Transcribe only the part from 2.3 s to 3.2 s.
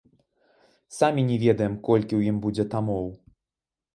ім будзе тамоў.